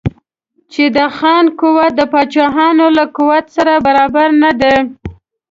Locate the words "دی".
4.61-4.75